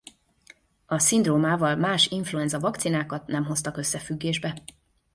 [0.85, 4.61] A szindrómával más influenza-vakcinákat nem hoztak összefüggésbe.